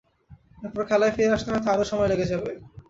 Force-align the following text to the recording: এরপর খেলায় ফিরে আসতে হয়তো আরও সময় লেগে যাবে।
এরপর 0.63 0.83
খেলায় 0.89 1.13
ফিরে 1.15 1.33
আসতে 1.35 1.49
হয়তো 1.51 1.67
আরও 1.73 1.83
সময় 1.91 2.09
লেগে 2.11 2.29
যাবে। 2.31 2.51